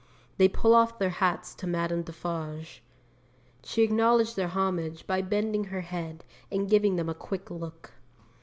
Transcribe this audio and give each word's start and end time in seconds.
They 0.37 0.47
pull 0.47 0.73
off 0.73 0.97
their 0.97 1.11
hats 1.11 1.53
to 1.53 1.67
Madame 1.67 2.01
Defarge. 2.01 2.81
'She 3.63 3.83
acknowledged 3.83 4.35
their 4.35 4.47
homage 4.47 5.05
by 5.05 5.21
bending 5.21 5.65
her 5.65 5.81
head, 5.81 6.23
and 6.51 6.67
giving 6.67 6.95
them 6.95 7.07
a 7.07 7.13
quick 7.13 7.51
look. 7.51 7.91